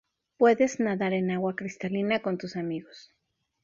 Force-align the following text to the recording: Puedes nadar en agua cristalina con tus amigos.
Puedes 0.37 0.79
nadar 0.79 1.13
en 1.13 1.29
agua 1.29 1.55
cristalina 1.55 2.23
con 2.23 2.39
tus 2.39 2.55
amigos. 2.55 3.13